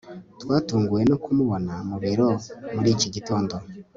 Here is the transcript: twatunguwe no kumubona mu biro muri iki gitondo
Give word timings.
twatunguwe 0.41 1.01
no 1.09 1.17
kumubona 1.23 1.73
mu 1.87 1.97
biro 2.03 2.29
muri 2.75 2.89
iki 2.95 3.07
gitondo 3.15 3.55